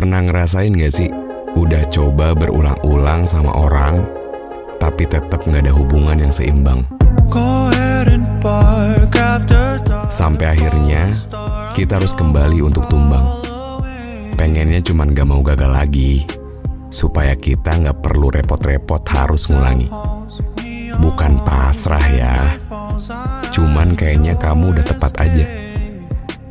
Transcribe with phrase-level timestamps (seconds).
[0.00, 1.12] Pernah ngerasain gak sih?
[1.60, 4.08] Udah coba berulang-ulang sama orang,
[4.80, 6.88] tapi tetap nggak ada hubungan yang seimbang.
[10.08, 11.12] Sampai akhirnya,
[11.76, 13.44] kita harus kembali untuk tumbang.
[14.40, 16.24] Pengennya cuman gak mau gagal lagi,
[16.88, 19.92] supaya kita nggak perlu repot-repot harus ngulangi.
[20.96, 22.56] Bukan pasrah ya,
[23.52, 25.44] cuman kayaknya kamu udah tepat aja.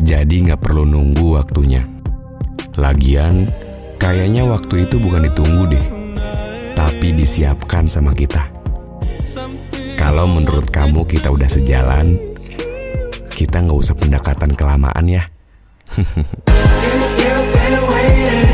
[0.00, 1.93] Jadi nggak perlu nunggu waktunya.
[2.74, 3.54] Lagian,
[4.02, 5.86] kayaknya waktu itu bukan ditunggu deh,
[6.74, 8.50] tapi disiapkan sama kita.
[9.94, 12.18] Kalau menurut kamu kita udah sejalan,
[13.30, 15.22] kita nggak usah pendekatan kelamaan ya.